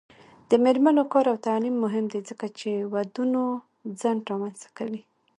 د 0.49 0.51
میرمنو 0.63 1.03
کار 1.13 1.25
او 1.31 1.37
تعلیم 1.47 1.75
مهم 1.85 2.05
دی 2.11 2.21
ځکه 2.29 2.45
چې 2.59 2.69
ودونو 2.93 3.43
ځنډ 4.01 4.21
رامنځته 4.31 4.69
کوي. 4.77 5.01